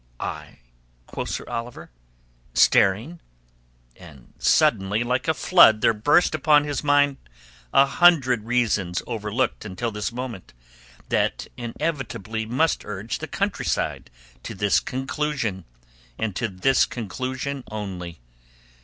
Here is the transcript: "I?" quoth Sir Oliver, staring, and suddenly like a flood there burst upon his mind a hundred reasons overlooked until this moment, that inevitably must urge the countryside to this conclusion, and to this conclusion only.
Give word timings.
"I?" 0.19 0.57
quoth 1.05 1.29
Sir 1.29 1.45
Oliver, 1.47 1.91
staring, 2.55 3.19
and 3.95 4.33
suddenly 4.39 5.03
like 5.03 5.27
a 5.27 5.33
flood 5.35 5.81
there 5.81 5.93
burst 5.93 6.33
upon 6.33 6.63
his 6.63 6.83
mind 6.83 7.17
a 7.71 7.85
hundred 7.85 8.45
reasons 8.45 9.03
overlooked 9.05 9.63
until 9.63 9.91
this 9.91 10.11
moment, 10.11 10.53
that 11.09 11.45
inevitably 11.55 12.47
must 12.47 12.83
urge 12.83 13.19
the 13.19 13.27
countryside 13.27 14.09
to 14.41 14.55
this 14.55 14.79
conclusion, 14.79 15.65
and 16.17 16.35
to 16.35 16.47
this 16.47 16.87
conclusion 16.87 17.63
only. 17.69 18.19